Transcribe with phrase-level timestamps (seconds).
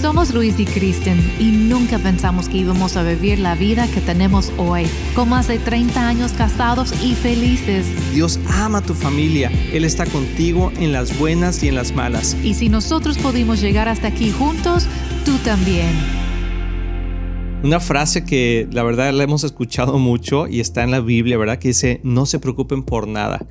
[0.00, 4.52] Somos Luis y Kristen y nunca pensamos que íbamos a vivir la vida que tenemos
[4.58, 7.86] hoy, con más de 30 años casados y felices.
[8.12, 12.36] Dios ama a tu familia, Él está contigo en las buenas y en las malas.
[12.44, 14.86] Y si nosotros pudimos llegar hasta aquí juntos,
[15.24, 15.88] tú también.
[17.62, 21.58] Una frase que la verdad la hemos escuchado mucho y está en la Biblia, ¿verdad?
[21.58, 23.46] Que dice, no se preocupen por nada.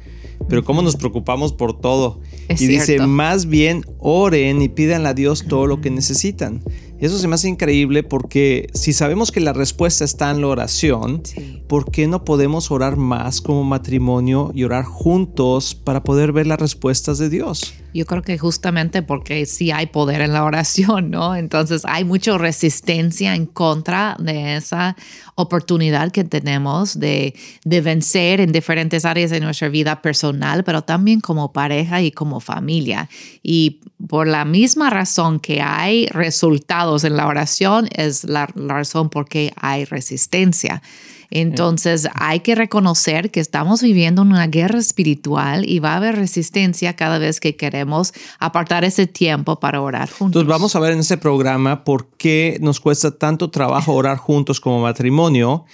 [0.47, 2.19] Pero cómo nos preocupamos por todo.
[2.49, 6.61] y dice, más bien oren y pidan a Dios todo lo que necesitan.
[6.99, 11.23] Eso se me hace increíble porque si sabemos que la respuesta está en la oración,
[11.67, 16.59] ¿por qué no podemos orar más como matrimonio y orar juntos para poder ver las
[16.59, 17.73] respuestas de Dios?
[17.95, 21.33] Yo creo que justamente porque sí hay poder en la oración, ¿no?
[21.33, 24.97] Entonces hay mucha resistencia en contra de esa
[25.35, 31.21] oportunidad que tenemos de, de vencer en diferentes áreas de nuestra vida personal, pero también
[31.21, 33.07] como pareja y como familia.
[33.41, 39.09] Y por la misma razón que hay resultados en la oración, es la, la razón
[39.09, 40.81] por qué hay resistencia.
[41.29, 46.95] Entonces hay que reconocer que estamos viviendo una guerra espiritual y va a haber resistencia
[46.95, 50.41] cada vez que queremos apartar ese tiempo para orar juntos.
[50.41, 54.59] Entonces vamos a ver en este programa por qué nos cuesta tanto trabajo orar juntos
[54.59, 55.65] como matrimonio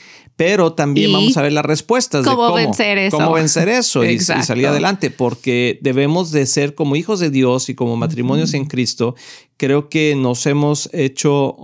[0.42, 3.18] pero también vamos a ver las respuestas cómo de cómo vencer eso.
[3.18, 7.76] Cómo vencer eso y, salir adelante, porque debemos de ser como hijos de Dios y
[7.76, 9.14] como matrimonios en Cristo,
[9.62, 11.56] creo que nos hemos hecho,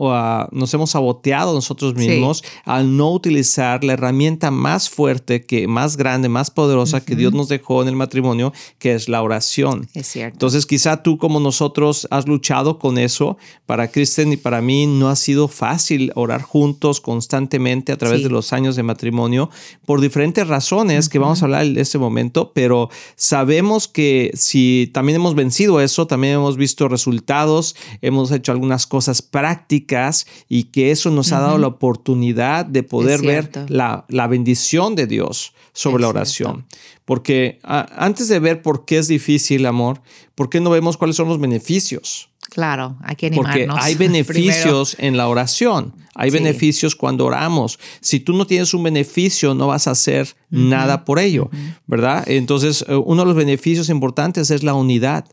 [0.51, 6.29] nos hemos saboteado nosotros mismos al no utilizar la herramienta más fuerte, que más grande,
[6.29, 9.89] más poderosa que Dios nos dejó en el matrimonio, que es la oración.
[9.95, 10.35] Es cierto.
[10.35, 13.35] Entonces, quizá tú como nosotros has luchado con eso.
[13.65, 18.29] Para Kristen y para mí no ha sido fácil orar juntos constantemente a través de
[18.29, 19.49] los años de matrimonio
[19.87, 25.15] por diferentes razones que vamos a hablar en este momento, pero sabemos que si también
[25.15, 31.11] hemos vencido eso, también hemos visto resultados hemos hecho algunas cosas prácticas y que eso
[31.11, 36.65] nos ha dado la oportunidad de poder ver la, bendición de Dios sobre la oración.
[37.05, 40.01] Porque antes de ver por qué es difícil, amor,
[40.35, 42.29] ¿por qué no vemos cuáles son los beneficios?
[42.49, 43.67] Claro, hay que animarnos.
[43.67, 47.79] Porque hay beneficios en la oración, hay beneficios cuando oramos.
[48.01, 51.49] Si tú no tienes un beneficio, no vas a hacer nada por ello,
[51.85, 52.23] ¿verdad?
[52.27, 55.25] Entonces, eh, uno de los beneficios importantes es la unidad.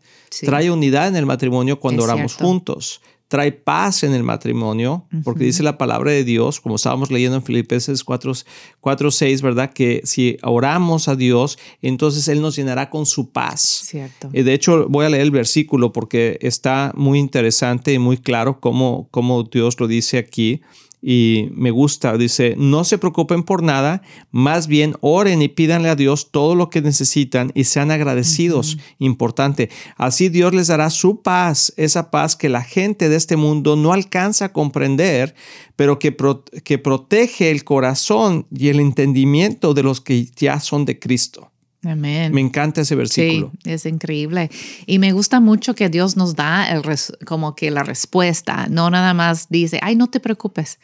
[0.43, 3.01] Trae unidad en el matrimonio cuando oramos juntos.
[3.29, 7.43] Trae paz en el matrimonio, porque dice la palabra de Dios, como estábamos leyendo en
[7.43, 8.33] Filipenses 4,
[8.81, 9.73] 4, 6, ¿verdad?
[9.73, 13.61] Que si oramos a Dios, entonces Él nos llenará con su paz.
[13.85, 14.29] Cierto.
[14.31, 19.09] de hecho, voy a leer el versículo porque está muy interesante y muy claro cómo,
[19.11, 20.61] cómo Dios lo dice aquí
[21.07, 22.17] y me gusta.
[22.17, 24.01] Dice, no se preocupen por nada,
[24.31, 28.79] más bien oren y pídanle a Dios todo lo que necesitan y sean agradecidos.
[28.99, 29.69] Importante.
[29.99, 33.93] Así Dios les dará su paz, esa paz que la gente de este mundo no
[33.93, 35.35] alcanza a comprender,
[35.77, 36.17] pero que,
[36.65, 41.51] que protege el corazón y el entendimiento de los que ya son de Cristo.
[41.85, 42.33] Amén.
[42.33, 43.53] Me encanta ese versículo.
[43.63, 44.51] Sí, es increíble.
[44.87, 46.83] Y me gusta mucho que Dios nos da el
[47.25, 50.79] como que la respuesta, no nada más dice, ay, no te preocupes.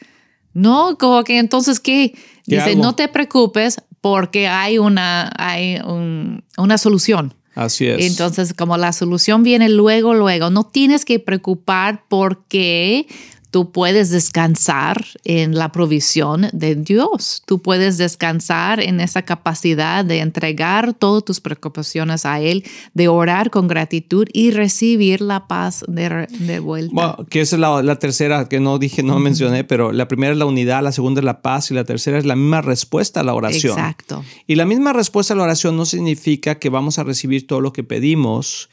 [0.53, 2.13] No, como que entonces, ¿qué?
[2.45, 5.79] Dice, no te preocupes porque hay una, hay
[6.57, 7.33] una solución.
[7.55, 8.05] Así es.
[8.05, 13.07] Entonces, como la solución viene luego, luego, no tienes que preocupar porque
[13.51, 17.43] Tú puedes descansar en la provisión de Dios.
[17.45, 22.63] Tú puedes descansar en esa capacidad de entregar todas tus preocupaciones a Él,
[22.93, 26.93] de orar con gratitud y recibir la paz de, vuelta.
[26.93, 30.39] Bueno, que esa es la, tercera que no dije, no mencioné, pero la primera es
[30.39, 33.23] la unidad, la segunda es la paz y la tercera es la misma respuesta a
[33.23, 33.77] la oración.
[33.77, 34.23] Exacto.
[34.47, 37.73] Y la misma respuesta a la oración no significa que vamos a recibir todo lo
[37.73, 38.69] que pedimos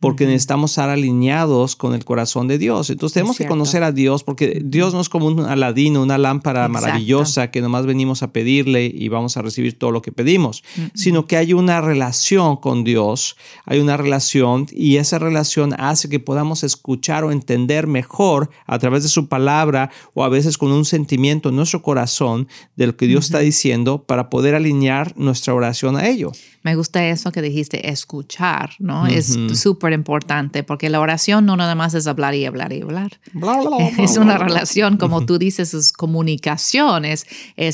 [0.00, 2.90] porque necesitamos estar alineados con el corazón de Dios.
[2.90, 6.68] Entonces tenemos que conocer a Dios porque Dios no es como un aladino, una lámpara
[6.68, 10.62] maravillosa que nomás venimos a pedirle y vamos a recibir todo lo que pedimos,
[10.94, 16.20] sino que hay una relación con Dios, hay una relación y esa relación hace que
[16.20, 20.84] podamos escuchar o entender mejor a través de su palabra o a veces con un
[20.84, 22.46] sentimiento en nuestro corazón
[22.76, 26.32] de lo que Dios está diciendo para poder alinear nuestra oración a ello.
[26.68, 29.06] Me gusta eso que dijiste, escuchar, ¿no?
[29.06, 33.18] Es súper importante porque la oración no nada más es hablar y hablar y hablar.
[33.98, 37.24] es una relación, como tú dices, es comunicación, es,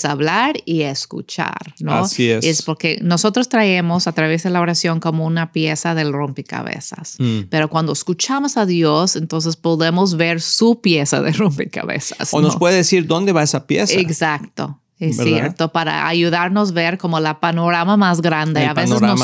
[0.04, 1.94] hablar y escuchar, ¿no?
[1.94, 2.44] Así es.
[2.44, 7.48] Es porque nosotros traemos a través de la oración como una pieza del rompecabezas, mm.
[7.50, 12.32] pero cuando escuchamos a Dios, entonces podemos ver su pieza de rompecabezas.
[12.32, 13.94] O nos puede decir dónde va esa pieza.
[13.94, 14.78] Exacto.
[14.98, 15.32] Es ¿verdad?
[15.32, 18.62] cierto, para ayudarnos a ver como la panorama más grande.
[18.62, 19.20] El a veces nos,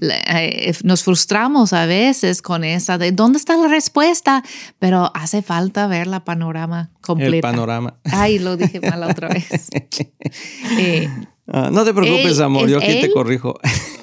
[0.00, 4.44] eh, nos frustramos a veces con esa de dónde está la respuesta,
[4.78, 7.34] pero hace falta ver la panorama completa.
[7.36, 7.94] El panorama.
[8.04, 9.68] Ay, lo dije mal otra vez.
[10.78, 11.08] Eh,
[11.52, 13.50] Ah, no te preocupes, Él- amor, yo aquí te corrijo.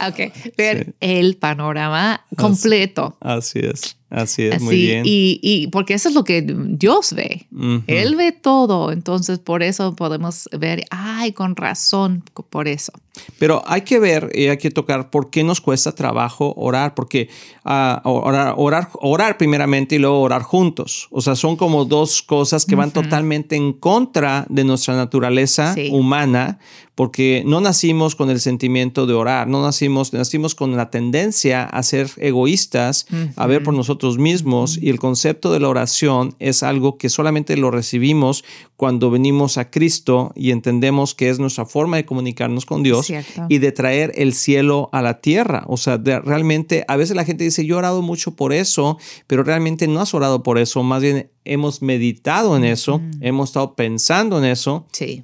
[0.05, 3.17] ok, ver el panorama completo.
[3.21, 5.03] Así es, así es, Así, muy bien.
[5.05, 7.47] Y, y porque eso es lo que Dios ve.
[7.87, 12.93] Él ve todo, entonces por eso podemos ver, ay, con razón, por eso.
[13.39, 17.29] Pero hay que ver y hay que tocar por qué nos cuesta trabajo orar, porque
[17.65, 21.07] ah, orar, orar, orar primeramente y luego orar juntos.
[21.11, 25.89] O sea, son como dos cosas que van totalmente en contra de nuestra naturaleza Sí.
[25.91, 26.59] humana,
[26.97, 31.83] porque no nacimos con el sentimiento de orar, no nacimos, nacimos con la tendencia a
[31.83, 33.05] ser egoístas,
[33.35, 37.55] a ver por nosotros mismos, y el concepto de la oración es algo que solamente
[37.55, 38.43] lo recibimos
[38.77, 43.45] cuando venimos a Cristo y entendemos que es nuestra forma de comunicarnos con Dios Cierto.
[43.47, 45.65] y de traer el cielo a la tierra.
[45.67, 48.97] O sea, de- realmente a veces la gente dice, yo he orado mucho por eso,
[49.27, 53.75] pero realmente no has orado por eso, más bien hemos meditado en eso, hemos estado
[53.75, 55.23] pensando en eso, Sí.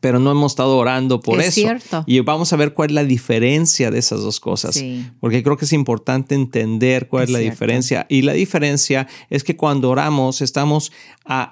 [0.00, 1.60] Pero no hemos estado orando por Es eso.
[1.60, 2.04] cierto.
[2.06, 5.06] Y vamos a ver cuál es la diferencia de esas dos cosas, Sí.
[5.20, 7.54] porque creo que es importante entender cuál es, Es la cierto.
[7.54, 8.06] diferencia.
[8.08, 10.90] Y la diferencia es que cuando oramos estamos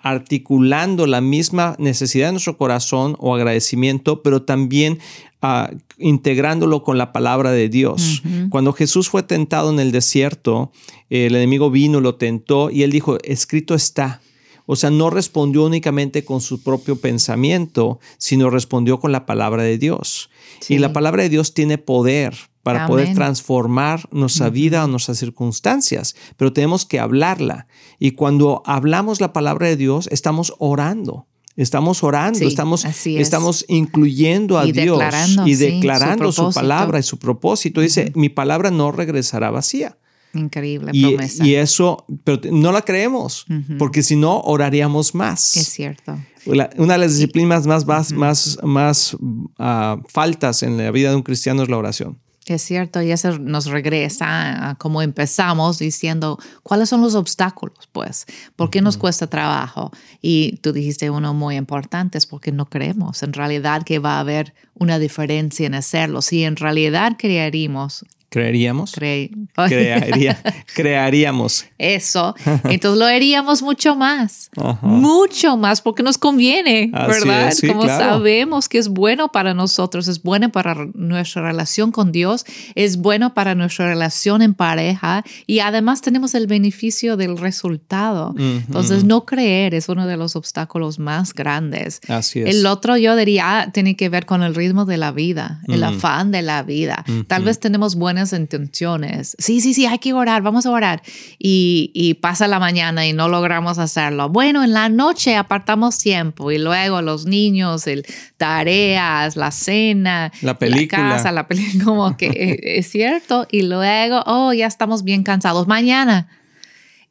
[0.03, 4.99] articulando la misma necesidad de nuestro corazón o agradecimiento, pero también
[5.43, 8.23] ah, integrándolo con la palabra de Dios.
[8.50, 10.73] Cuando Jesús fue tentado en el desierto,
[11.11, 14.21] el enemigo vino, lo tentó y él dijo, escrito está.
[14.70, 19.79] O sea, no respondió únicamente con su propio pensamiento, sino respondió con la palabra de
[19.79, 20.29] Dios.
[20.61, 20.75] Sí.
[20.75, 26.17] Y la palabra de Dios tiene poder para poder transformar nuestra vida o nuestras circunstancias,
[26.37, 27.67] pero tenemos que hablarla.
[27.99, 31.26] Y cuando hablamos la palabra de Dios, estamos orando.
[31.56, 33.06] Estamos orando, Sí, estamos, es.
[33.06, 37.81] estamos incluyendo a Y Dios declarando, y sí, su declarando su, palabra y su propósito.
[37.81, 39.97] Dice, mi palabra no regresará vacía.
[40.34, 41.46] Increíble Y, promesa.
[41.46, 43.46] y eso, pero no la creemos,
[43.78, 45.56] porque si no, oraríamos más.
[45.56, 46.19] es cierto.
[46.46, 49.16] La- una de las disciplinas más, más, más, más
[49.58, 52.19] ah, faltas en la vida de un cristiano es la oración.
[52.46, 58.25] Es cierto, y eso nos regresa a cómo empezamos diciendo cuáles son los obstáculos, pues,
[58.56, 59.90] por qué nos cuesta trabajo.
[60.22, 64.20] Y tú dijiste uno muy importante, es porque no creemos en realidad que va a
[64.20, 66.22] haber una diferencia en hacerlo.
[66.22, 68.94] Si en realidad creeríamos, ¿Creeríamos?
[68.94, 69.30] cre-
[69.69, 70.38] Crearía-
[70.75, 71.64] crearíamos.
[71.78, 72.34] eso,
[72.64, 74.86] entonces lo haríamos mucho más, Ajá.
[74.86, 77.48] mucho más, porque nos conviene, Así ¿verdad?
[77.48, 78.04] es, sí, Como claro.
[78.04, 82.44] sabemos que es bueno para nosotros, es bueno para nuestra relación con Dios,
[82.75, 88.34] es bueno para nuestra relación en pareja y además tenemos el beneficio del resultado.
[88.38, 92.00] Entonces, no creer es uno de los obstáculos más grandes.
[92.08, 92.54] Así es.
[92.54, 95.82] El otro yo diría ah, tiene que ver con el ritmo de la vida, el
[95.84, 97.04] afán de la vida.
[97.26, 99.37] Tal vez tenemos buenas intenciones.
[99.38, 101.03] Sí, sí, sí, hay que orar, vamos a orar.
[101.38, 104.29] Y, y pasa la mañana y no logramos hacerlo.
[104.29, 108.05] Bueno, en la noche apartamos tiempo y luego los niños, el
[108.37, 111.11] tareas, la cena, La película.
[111.11, 113.47] casa, la película, como que eh, es cierto.
[113.50, 115.67] Y luego, oh, ya estamos bien cansados.
[115.67, 116.29] Mañana.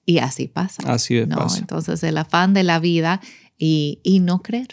[0.06, 0.84] Y así pasa.
[0.92, 1.36] Así ¿no?
[1.36, 1.60] pasa.
[1.60, 3.20] Entonces, el afán de la vida
[3.58, 4.68] y, y no creer.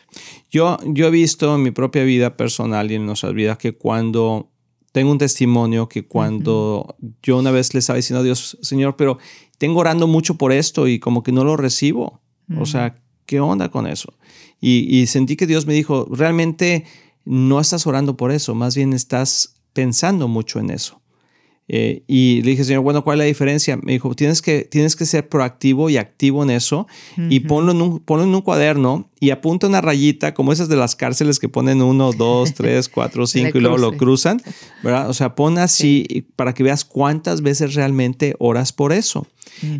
[0.51, 4.53] Yo, yo he visto en mi propia vida personal y en nuestras vidas que cuando
[4.94, 9.19] tengo un testimonio que cuando yo una vez le estaba diciendo a Dios, Señor, pero
[9.58, 12.20] tengo orando mucho por esto y como que no lo recibo.
[12.61, 12.94] O sea,
[13.26, 14.15] ¿qué onda con eso?
[14.60, 16.84] Y, y sentí que Dios me dijo, realmente
[17.24, 21.01] no estás orando por eso, más bien estás pensando mucho en eso.
[21.67, 23.79] Eh, y le dije, Señor, bueno, ¿cuál es la diferencia?
[23.83, 27.81] Me dijo, tienes que, tienes que ser proactivo y activo en eso y ponlo en,
[27.81, 31.49] un, ponlo en un cuaderno y apunta una rayita como esas de las cárceles que
[31.49, 34.43] ponen uno, dos, tres, cuatro, cinco y luego lo cruzan,
[34.83, 35.09] ¿verdad?
[35.09, 39.27] O sea, pon así para que veas cuántas veces realmente oras por eso.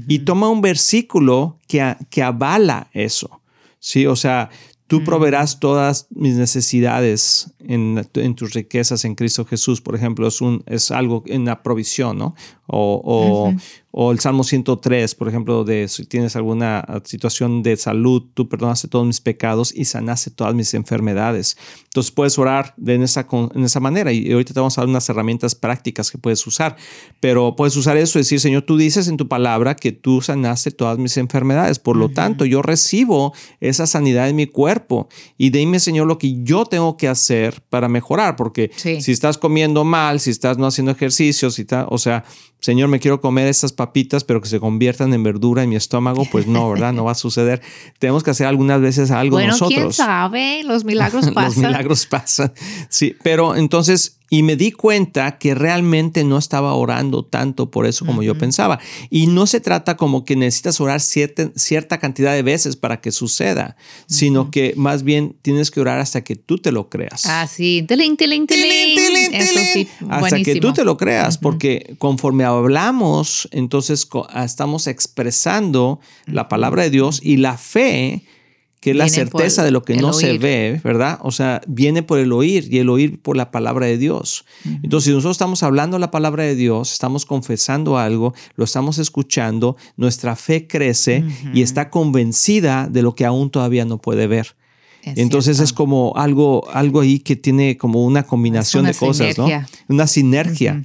[0.09, 3.43] Y toma un versículo que, que avala eso,
[3.81, 4.07] ¿sí?
[4.07, 4.49] O sea,
[4.87, 10.41] tú proveerás todas mis necesidades en, en tus riquezas en Cristo Jesús, por ejemplo, es,
[10.41, 12.35] un, es algo en la provisión, ¿no?
[12.67, 13.55] O, o,
[13.97, 18.89] o el Salmo 103, por ejemplo, de si tienes alguna situación de salud, tú perdonaste
[18.89, 21.57] todos mis pecados y sanaste todas mis enfermedades.
[21.85, 24.89] Entonces puedes orar de en, esa, en esa manera y ahorita te vamos a dar
[24.89, 26.75] unas herramientas prácticas que puedes usar,
[27.21, 30.73] pero puedes usar eso y decir, Señor, tú dices en tu palabra que tú sanaste
[30.73, 35.09] todas mis enfermedades, por lo tanto yo recibo esa sanidad en mi cuerpo.
[35.39, 39.01] Y dime, Señor, lo que yo tengo que hacer para mejorar, porque Sí.
[39.01, 42.25] si estás comiendo mal, si estás no haciendo ejercicio, si o sea,
[42.61, 46.27] Señor, me quiero comer estas papitas, pero que se conviertan en verdura en mi estómago,
[46.33, 46.95] pues no, ¿verdad?
[46.95, 47.61] No va a suceder.
[47.99, 49.79] Tenemos que hacer algunas veces algo bueno, nosotros.
[49.79, 51.45] quién sabe, los milagros pasan.
[51.45, 52.53] los milagros pasan.
[52.89, 58.07] Sí, pero entonces y me di cuenta que realmente no estaba orando tanto por eso
[58.07, 58.81] como yo pensaba.
[59.11, 63.77] Y no se trata como que necesitas orar cierta, cantidad de veces para que suceda,
[64.07, 67.27] sino que más bien tienes que orar hasta que tú te lo creas.
[67.27, 67.47] Ah.
[69.33, 74.09] Eso sí, hasta que tú te lo creas, porque conforme hablamos, entonces
[74.43, 78.25] estamos expresando la palabra de Dios y la fe
[78.85, 81.19] que es la certeza de lo que no se ve, ¿verdad?
[81.23, 84.45] O sea, viene por el oír y el oír por la palabra de Dios.
[84.83, 89.79] Entonces, si nosotros estamos hablando la palabra de Dios, estamos confesando algo, lo estamos escuchando,
[89.97, 91.25] nuestra fe crece
[91.55, 94.55] y está convencida de lo que aún todavía no puede ver.
[95.03, 99.49] Entonces es como algo, algo ahí que tiene como una combinación de cosas, ¿no?
[99.89, 100.85] Una sinergia.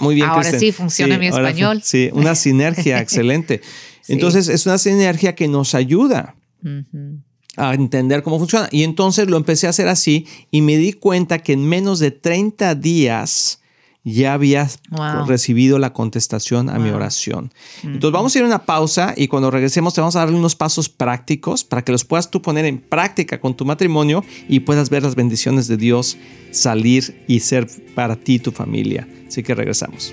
[0.00, 1.82] Muy bien, Ahora sí funciona mi español.
[1.84, 3.60] Sí, una sinergia excelente.
[4.08, 6.36] Entonces es una sinergia que nos ayuda
[7.56, 8.68] a entender cómo funciona.
[8.70, 12.10] Y entonces lo empecé a hacer así y me di cuenta que en menos de
[12.10, 13.60] 30 días
[14.04, 14.68] ya había
[15.26, 17.52] recibido la contestación a mi oración.
[17.82, 20.54] Entonces vamos a ir a una pausa y cuando regresemos te vamos a dar unos
[20.54, 24.90] pasos prácticos para que los puedas tú poner en práctica con tu matrimonio y puedas
[24.90, 26.18] ver las bendiciones de Dios
[26.50, 29.08] salir y ser para ti y tu familia.
[29.26, 30.12] Así que regresamos.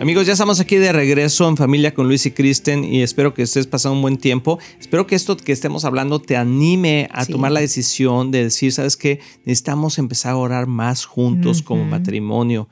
[0.00, 3.42] Amigos, ya estamos aquí de regreso en familia con Luis y Kristen y espero que
[3.42, 4.60] estés pasando un buen tiempo.
[4.78, 8.96] Espero que esto que estemos hablando te anime a tomar la decisión de decir, ¿sabes
[8.96, 9.18] qué?
[9.44, 12.68] Necesitamos empezar a orar más juntos como matrimonio.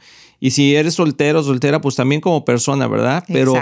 [0.47, 3.25] Y si eres soltero o soltera, pues también como persona, ¿verdad?
[3.26, 3.55] Pero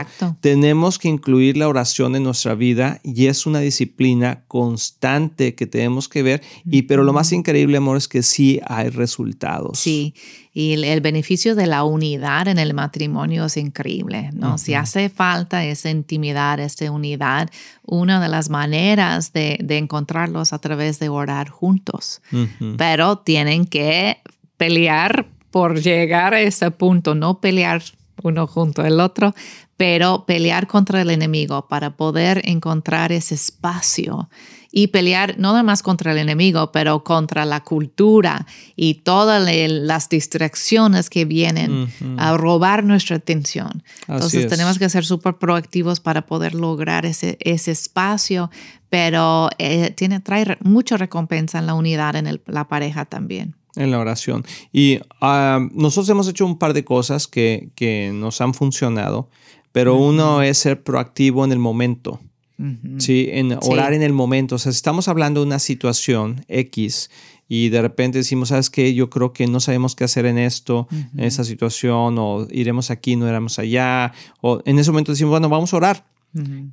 [0.43, 6.11] tenemos que incluir la oración en nuestra vida y es una disciplina constante que tenemos
[6.11, 6.43] que ver.
[6.67, 9.79] Y pero lo más increíble, amor, es que sí hay resultados.
[9.79, 10.13] Sí,
[10.53, 14.59] y el, beneficio de la unidad en el matrimonio es increíble, ¿no?
[14.59, 17.49] Si hace falta esa intimidad, esa unidad,
[17.83, 22.21] una de las maneras de, encontrarlos a través de orar juntos.
[22.77, 24.19] Pero tienen que
[24.59, 27.81] pelear por llegar a ese punto, no pelear
[28.25, 29.37] uno junto al otro,
[29.77, 34.29] pero pelear contra el enemigo para poder encontrar ese espacio
[34.73, 40.09] y pelear no nada más contra el enemigo, pero contra la cultura y todas las
[40.09, 43.85] distracciones que vienen a robar nuestra atención.
[44.09, 48.51] Entonces tenemos que ser súper proactivos para poder lograr ese, ese espacio,
[48.91, 53.55] pero eh, tiene, trae mucha recompensa en la unidad en la pareja también.
[53.77, 54.45] En la oración.
[54.73, 59.29] Y ah, nosotros hemos hecho un par de cosas que, que nos han funcionado,
[59.73, 62.21] pero uno es ser proactivo en el momento.
[62.99, 64.55] Sí, en orar en el momento.
[64.55, 67.11] O sea, si estamos hablando de una situación X
[67.49, 68.95] y de repente decimos, ¿sabes qué?
[68.95, 73.17] Yo creo que no sabemos qué hacer en esto, en esa situación, o iremos aquí,
[73.17, 76.07] no iremos allá, o en ese momento decimos, bueno, vamos a orar.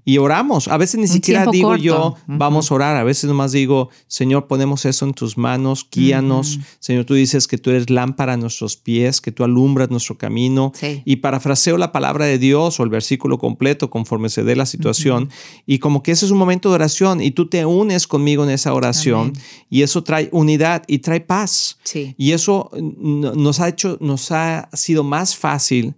[0.04, 0.68] Y oramos.
[0.68, 2.96] A veces ni siquiera digo yo, vamos a orar.
[2.96, 6.60] A veces nomás digo, Señor, ponemos eso en tus manos, guíanos.
[6.80, 10.72] Señor, tú dices que tú eres lámpara a nuestros pies, que tú alumbras nuestro camino.
[11.06, 15.30] Y parafraseo la palabra de Dios o el versículo completo conforme se dé la situación.
[15.66, 18.50] Y como que ese es un momento de oración y tú te unes conmigo en
[18.50, 19.34] esa oración.
[19.70, 21.78] Y eso trae unidad y trae paz.
[22.18, 25.96] Y eso nos ha hecho, nos ha sido más fácil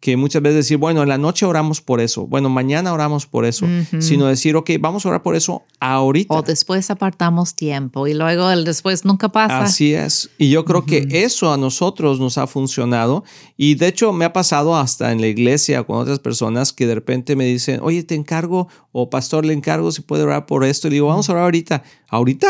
[0.00, 3.44] que muchas veces decir, bueno, en la noche oramos por eso, bueno, mañana oramos por
[3.44, 3.66] eso,
[3.98, 6.34] sino decir, ok, vamos a orar por eso ahorita.
[6.34, 9.60] O después apartamos tiempo y luego el después nunca pasa.
[9.60, 10.30] Así es.
[10.38, 13.24] Y yo creo que eso a nosotros nos ha funcionado
[13.58, 16.94] y de hecho me ha pasado hasta en la iglesia con otras personas que de
[16.94, 20.88] repente me dicen, oye, te encargo o pastor, le encargo si puede orar por esto
[20.88, 21.82] y digo, vamos a orar ahorita.
[22.08, 22.48] ¿Ahorita?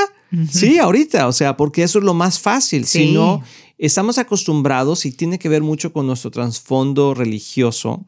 [0.49, 2.87] Sí, ahorita, o sea, porque eso es lo más fácil.
[2.87, 3.43] Si no,
[3.81, 8.05] estamos acostumbrados y tiene que ver mucho con nuestro trasfondo religioso,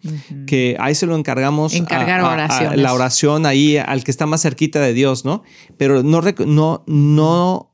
[0.47, 4.81] que ahí se lo encargamos Encargar a, la oración ahí al que está más cerquita
[4.81, 5.43] de Dios, ¿no?
[5.79, 7.71] Pero no, no, no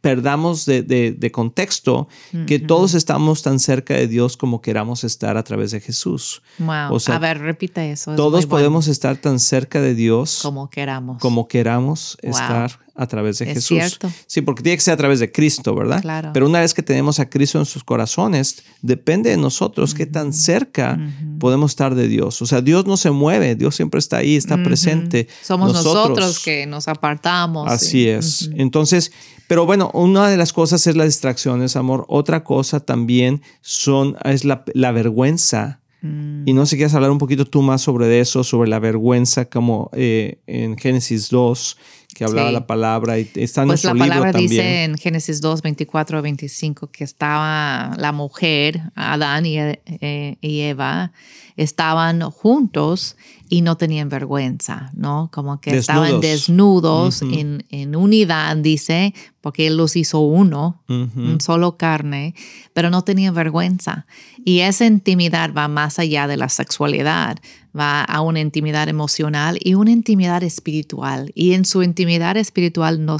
[0.00, 2.08] perdamos de, contexto
[2.46, 6.42] que todos estamos tan cerca de Dios como queramos estar a través de Jesús.
[6.58, 6.98] Wow.
[7.06, 8.14] a ver, repita eso.
[8.14, 11.18] Todos podemos estar tan cerca de Dios como queramos.
[11.20, 13.78] Como queramos estar a través de es Jesús.
[13.78, 14.12] Cierto.
[14.26, 16.02] Sí, porque tiene que ser a través de Cristo, ¿verdad?
[16.02, 16.30] Claro.
[16.34, 20.34] Pero una vez que tenemos a Cristo en sus corazones, depende de nosotros qué tan
[20.34, 20.98] cerca
[21.38, 22.42] podemos estar de Dios.
[22.42, 25.28] O sea, Dios no se mueve, Dios siempre está ahí, está presente.
[25.42, 27.70] Somos nosotros, que nos apartamos.
[27.70, 28.50] Así es.
[28.54, 29.12] Entonces,
[29.46, 32.04] pero bueno, una de las cosas es las distracciones, amor.
[32.08, 35.80] Otra cosa también son, es la, vergüenza.
[36.02, 36.42] Mm.
[36.46, 39.46] Y no sé si quieres hablar un poquito tú más sobre eso, sobre la vergüenza,
[39.46, 41.76] como eh, en Génesis 2
[42.20, 46.20] que hablaba la palabra y está en pues la palabra dice en Génesis 2, 24
[46.20, 51.12] 25 que estaba la mujer, Adán y, eh, y Eva,
[51.56, 53.16] estaban juntos
[53.48, 55.30] y no tenían vergüenza, ¿no?
[55.32, 61.78] Como que estaban desnudos en, en, unidad, dice, porque Él los hizo uno, un solo
[61.78, 62.34] carne,
[62.74, 64.06] pero no tenían vergüenza.
[64.44, 67.38] Y esa intimidad va más allá de la sexualidad,
[67.76, 71.30] va a una intimidad emocional y una intimidad espiritual.
[71.34, 73.16] Y en su intimidad espiritual no,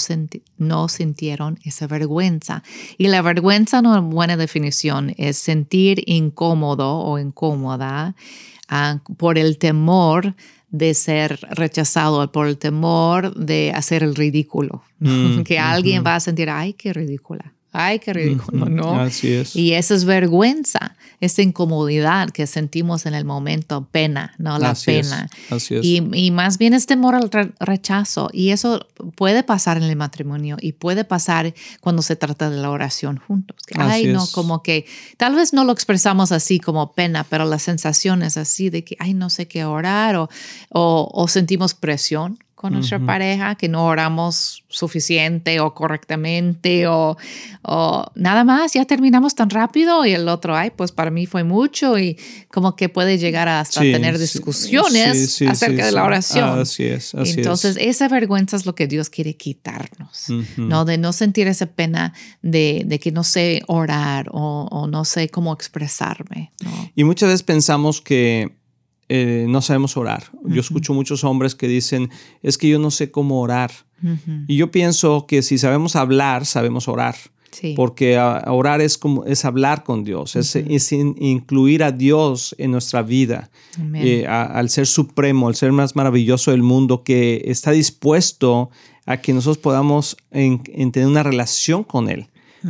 [0.59, 2.63] no sintieron esa vergüenza.
[2.99, 8.15] Y la vergüenza, no buena definición, es sentir incómodo o incómoda
[8.73, 10.37] Ah, por el temor
[10.69, 16.21] de ser rechazado, por el temor de hacer el ridículo, mm, que alguien va a
[16.21, 17.53] sentir, ay, qué ridícula.
[17.73, 18.99] Ay, qué ridículo, ¿no?
[18.99, 19.55] Así es.
[19.55, 24.59] Y esa es vergüenza, esa incomodidad que sentimos en el momento, pena, ¿no?
[24.59, 25.29] La pena.
[25.51, 25.85] Así es.
[25.85, 27.31] Y, más bien es temor al
[27.61, 28.29] rechazo.
[28.33, 32.71] Y eso puede pasar en el matrimonio y puede pasar cuando se trata de la
[32.71, 33.57] oración juntos.
[33.77, 38.23] ay, no, como que tal vez no lo expresamos así como pena, pero la sensación
[38.23, 40.29] es así de que, ay, no sé qué orar o,
[40.71, 47.17] o sentimos presión con nuestra pareja, que no oramos suficiente o correctamente o,
[48.15, 51.99] nada más, ya terminamos tan rápido y el otro, ay, pues para mí fue mucho
[51.99, 52.19] y
[52.51, 56.59] como que puede llegar hasta tener discusiones acerca de la oración.
[56.59, 57.15] Así es.
[57.15, 60.27] Así Entonces, esa vergüenza es lo que Dios quiere quitarnos,
[60.59, 60.85] ¿no?
[60.85, 65.31] De no sentir esa pena de, de que no sé orar o, o no sé
[65.31, 66.53] cómo expresarme.
[66.95, 68.60] Y muchas veces pensamos que
[69.13, 70.23] eh, no sabemos orar.
[70.47, 72.11] Yo escucho muchos hombres que dicen,
[72.45, 73.73] es que yo no sé cómo orar.
[74.47, 77.17] Y yo pienso que si sabemos hablar, sabemos orar.
[77.75, 83.51] Porque orar es como es hablar con Dios, es, incluir a Dios en nuestra vida,
[83.95, 88.71] eh, al ser supremo, al ser más maravilloso del mundo, que está dispuesto
[89.07, 92.29] a que nosotros podamos tener una relación con Él.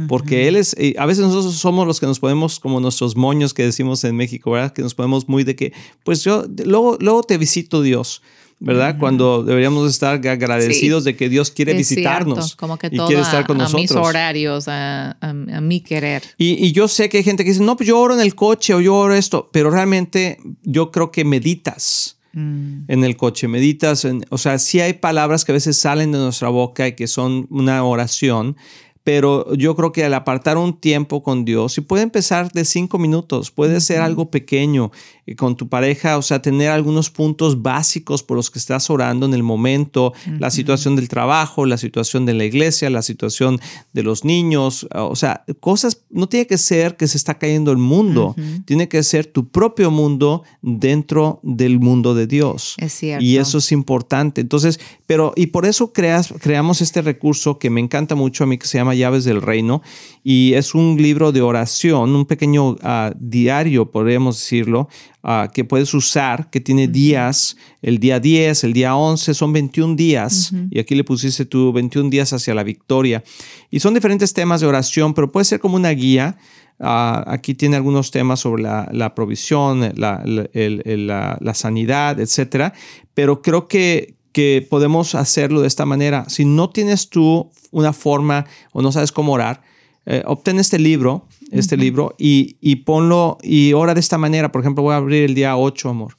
[0.09, 3.65] Porque él es, a veces nosotros somos los que nos ponemos como nuestros moños que
[3.65, 4.73] decimos en México, ¿verdad?
[4.73, 5.73] Que nos ponemos muy de que,
[6.05, 8.23] pues yo, luego, luego te visito Dios.
[8.61, 8.99] ¿verdad?
[8.99, 13.57] Cuando deberíamos estar agradecidos de que Dios quiere visitarnos como que y quiere estar con
[13.57, 13.91] a, nosotros.
[13.91, 16.23] A mis horarios, a, a, mi querer.
[16.37, 18.35] Y, y, yo sé que hay gente que dice, no, pues yo oro en el
[18.35, 22.19] coche o yo oro esto, pero realmente yo creo que meditas.
[22.33, 22.85] Mm.
[22.87, 26.19] En el coche, meditas, en, o sea, sí hay palabras que a veces salen de
[26.19, 28.57] nuestra boca y que son una oración,
[29.03, 32.99] pero yo creo que al apartar un tiempo con Dios, y puede empezar de cinco
[32.99, 34.93] minutos, puede ser algo pequeño
[35.27, 39.27] eh, con tu pareja, o sea, tener algunos puntos básicos por los que estás orando
[39.27, 43.59] en el momento, la situación del trabajo, la situación de la iglesia, la situación
[43.93, 47.79] de los niños, o sea, cosas, no tiene que ser que se está cayendo el
[47.79, 48.35] mundo,
[48.67, 52.75] tiene que ser tu propio mundo dentro del mundo de Dios.
[52.79, 53.25] Es cierto.
[53.25, 54.41] Y eso es importante.
[54.41, 58.59] Entonces, pero, y por eso creas, creamos este recurso que me encanta mucho a mí,
[58.59, 59.83] que se llama Llaves del Reino,
[60.23, 64.89] y es un libro de oración, un pequeño ah, diario, podríamos decirlo,
[65.23, 69.97] ah, que puedes usar, que tiene días, el día 10, el día 11, son 21
[69.97, 73.23] días, y aquí le pusiste tú 21 días hacia la victoria.
[73.71, 76.37] Y son diferentes temas de oración, pero puede ser como una guía.
[76.83, 82.73] Ah, aquí tiene algunos temas sobre la, provisión, la, la, sanidad, etcétera.
[83.13, 86.29] Pero creo que, que podemos hacerlo de esta manera.
[86.29, 89.63] Si no tienes tú una forma o no sabes cómo orar,
[90.07, 94.53] eh, obtén este libro, este libro, y, y, ponlo y ora de esta manera.
[94.53, 96.17] Por ejemplo, voy a abrir el día 8, amor.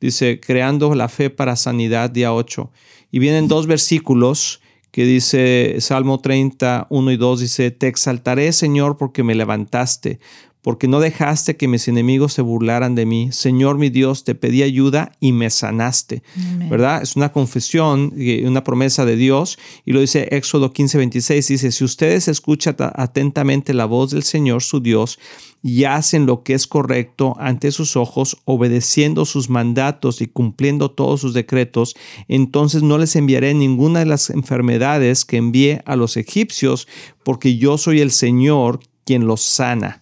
[0.00, 2.70] Dice, creando la fe para sanidad, día 8.
[3.12, 8.96] Y vienen dos versículos que dice Salmo 30, 1 y 2, dice, Te exaltaré, Señor,
[8.96, 10.18] porque me levantaste,
[10.62, 13.32] porque no dejaste que mis enemigos se burlaran de mí.
[13.32, 16.22] Señor mi Dios, te pedí ayuda y me sanaste.
[16.68, 17.02] ¿Verdad?
[17.02, 18.12] Es una confesión,
[18.44, 19.58] una promesa de Dios.
[19.86, 24.62] Y lo dice Éxodo 15, 26, dice, si ustedes escuchan atentamente la voz del Señor
[24.62, 25.18] su Dios
[25.62, 31.20] y hacen lo que es correcto ante sus ojos, obedeciendo sus mandatos y cumpliendo todos
[31.20, 31.94] sus decretos,
[32.28, 36.86] entonces no les enviaré ninguna de las enfermedades que envié a los egipcios,
[37.22, 39.99] porque yo soy el Señor quien los sana.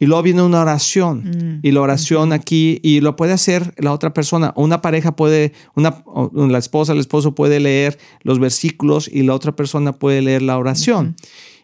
[0.00, 1.22] Y luego viene una oración.
[1.24, 4.52] Mm, y la oración aquí, y lo puede hacer la otra persona.
[4.56, 9.54] Una pareja puede, una, la esposa, el esposo puede leer los versículos y la otra
[9.54, 11.16] persona puede leer la oración.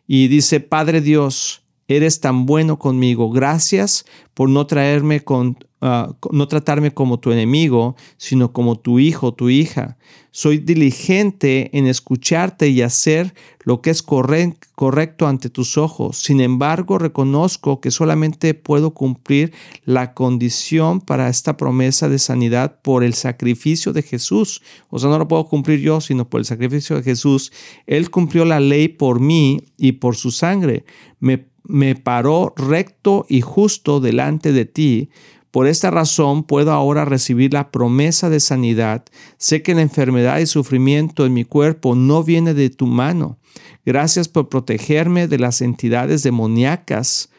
[0.06, 3.30] Y dice, Padre Dios, eres tan bueno conmigo.
[3.30, 9.34] Gracias por no traerme con, ah, no tratarme como tu enemigo, sino como tu hijo,
[9.34, 9.96] tu hija.
[10.36, 13.32] Soy diligente en escucharte y hacer
[13.64, 16.18] lo que es correcto ante tus ojos.
[16.18, 19.54] Sin embargo, reconozco que solamente puedo cumplir
[19.86, 24.60] la condición para esta promesa de sanidad por el sacrificio de Jesús.
[24.90, 27.50] O sea, no lo puedo cumplir yo, sino por el sacrificio de Jesús.
[27.86, 30.84] Él cumplió la ley por mí y por su sangre.
[31.18, 35.08] Me, me paró recto y justo delante de ti
[35.56, 39.06] por esta razón puedo ahora recibir la promesa de sanidad.
[39.38, 43.38] Sé que la enfermedad y sufrimiento en mi cuerpo no viene de tu mano.
[43.86, 47.30] Gracias por protegerme de las entidades demoníacas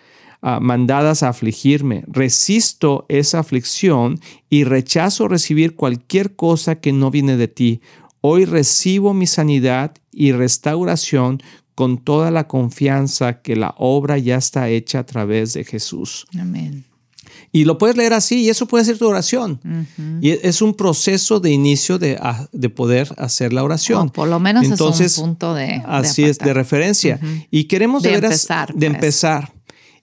[0.42, 2.06] ah, mandadas a afligirme.
[2.08, 7.82] Resisto esa aflicción y rechazo recibir cualquier cosa que no viene de ti.
[8.22, 11.44] Hoy recibo mi sanidad y restauración
[11.76, 16.26] con toda la confianza que la obra ya está hecha a través de Jesús.
[16.36, 16.97] Amén.
[17.52, 19.60] Y lo puedes leer así y eso puede ser tu oración.
[20.22, 22.20] Y es un proceso de inicio de,
[22.52, 24.10] de poder hacer la oración.
[24.10, 25.82] por lo menos Entonces, es un punto de...
[25.86, 27.20] Así es, de referencia.
[27.50, 28.74] Y queremos de, empezar.
[28.74, 28.96] De pues.
[28.96, 29.54] empezar.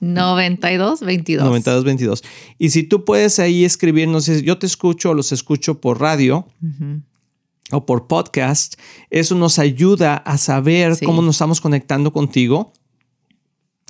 [0.00, 1.44] 9222.
[1.44, 2.22] 9222.
[2.58, 6.46] Y si tú puedes ahí escribirnos, yo te escucho o los escucho por radio
[7.70, 8.76] o por podcast,
[9.10, 12.72] eso nos ayuda a saber cómo nos estamos conectando contigo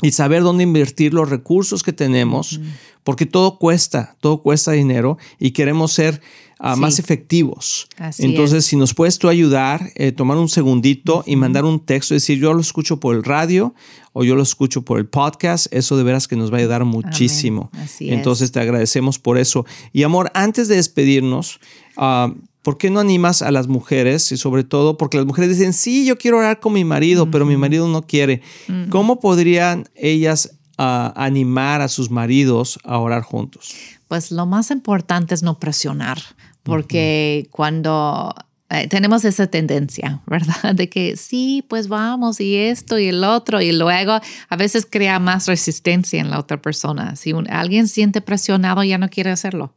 [0.00, 2.60] y saber dónde invertir los recursos que tenemos,
[3.02, 6.20] porque todo cuesta, todo cuesta dinero y queremos ser
[6.60, 7.88] ah, más efectivos.
[8.18, 12.38] Entonces, si nos puedes tú ayudar, eh, tomar un segundito y mandar un texto, decir
[12.38, 13.74] yo lo escucho por el radio
[14.12, 16.84] o yo lo escucho por el podcast, eso de veras que nos va a ayudar
[16.84, 17.70] muchísimo.
[17.98, 19.66] Entonces, te agradecemos por eso.
[19.92, 21.58] Y amor, antes de despedirnos,
[21.96, 24.30] uh, ¿Por qué no animas a las mujeres?
[24.32, 27.46] Y sobre todo porque las mujeres dicen, sí, yo quiero orar con mi marido, pero
[27.46, 28.42] mi marido no quiere.
[28.90, 33.74] ¿Cómo podrían ellas ah, animar a sus maridos a orar juntos?
[34.08, 36.18] Pues lo más importante es no presionar,
[36.62, 38.34] porque cuando
[38.70, 40.74] eh, tenemos esa tendencia, ¿verdad?
[40.74, 45.18] De que sí, pues vamos y esto y el otro y luego a veces crea
[45.18, 47.16] más resistencia en la otra persona.
[47.16, 49.74] Si alguien siente presionado ya no quiere hacerlo.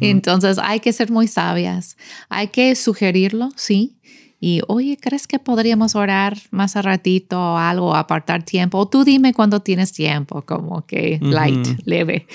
[0.00, 1.98] Entonces hay que ser muy sabias,
[2.30, 3.98] hay que sugerirlo, sí,
[4.42, 8.78] y, oye, ¿crees que podríamos orar más a ratito o algo, apartar tiempo?
[8.78, 12.26] O tú dime cuando tienes tiempo, como que light, leve.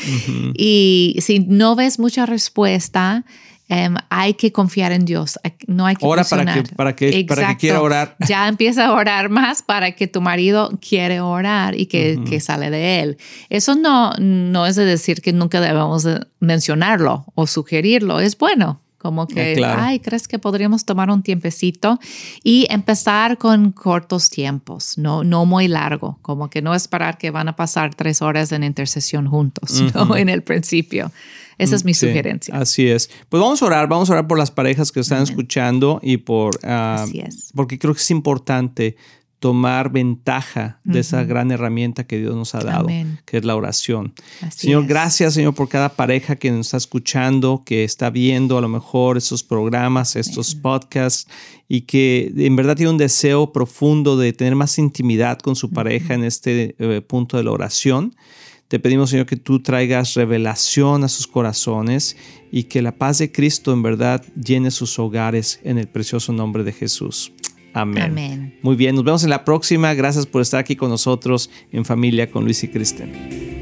[0.54, 3.26] Y si no ves mucha respuesta,
[3.70, 5.40] em, hay que confiar en Dios.
[5.66, 8.16] No hay que Ora para que, para, que, para que quiera orar.
[8.28, 12.70] Ya empieza a orar más para que tu marido quiere orar y que, que, sale
[12.70, 13.18] de él.
[13.50, 16.08] Eso no, no es de decir que nunca debemos
[16.40, 18.20] mencionarlo o sugerirlo.
[18.20, 18.85] Es bueno.
[19.06, 22.00] Como eh, que, ay, ¿crees que podríamos tomar un tiempecito
[22.44, 27.48] y empezar con cortos tiempos, no, no muy largo, como que no esperar que van
[27.48, 30.18] a pasar tres horas en intercesión juntos, ¿no?
[30.18, 31.12] En el principio.
[31.60, 32.58] Esa es mi sugerencia.
[32.58, 33.12] Así es.
[33.30, 36.60] Pues vamos a orar, vamos a orar por las parejas que están escuchando y por...
[36.64, 37.52] Ah, así es.
[37.54, 38.98] Porque creo que es importante
[39.46, 42.88] tomar ventaja de esa gran herramienta que Dios nos ha dado,
[43.26, 44.16] que es la oración.
[44.50, 48.70] Señor, gracias, Señor, por cada pareja que nos está escuchando, que está viendo a lo
[48.70, 51.28] mejor estos programas, estos podcasts,
[51.68, 56.16] y que en verdad tiene un deseo profundo de tener más intimidad con su pareja
[56.16, 58.16] en este eh, punto de la oración.
[58.68, 62.18] Te pedimos, Señor, que tú traigas revelación a sus corazones
[62.52, 66.64] y que la paz de Cristo en verdad llene sus hogares en el precioso nombre
[66.64, 67.32] de Jesús.
[67.76, 68.58] Amén.
[68.62, 69.94] Muy bien, nos vemos en la próxima.
[69.94, 73.56] Gracias por estar aquí con nosotros en familia con Luis y Kristen.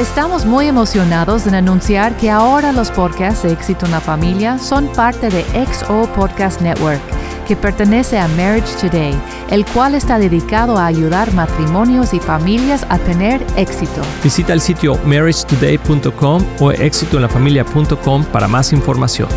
[0.00, 4.88] Estamos muy emocionados en anunciar que ahora los podcasts de Éxito en la Familia son
[4.88, 7.02] parte de XO Podcast Network,
[7.46, 9.14] que pertenece a Marriage Today,
[9.50, 14.00] el cual está dedicado a ayudar matrimonios y familias a tener éxito.
[14.24, 19.28] Visita el sitio marriagetoday.com o éxitoenlafamilia.com para más información.